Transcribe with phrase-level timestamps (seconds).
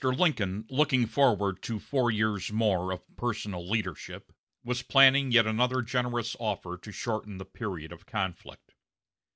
[0.03, 6.35] Lincoln, looking forward to four years more of personal leadership, was planning yet another generous
[6.39, 8.73] offer to shorten the period of conflict.